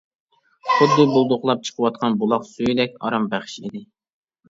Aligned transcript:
خۇددى 0.77 1.05
بۇلدۇقلاپ 1.11 1.63
چىقىۋاتقان 1.69 2.19
بۇلاق 2.25 2.51
سۈيىدەك 2.57 3.01
ئارام 3.07 3.33
بەخش 3.37 3.63
ئىدى. 3.65 3.89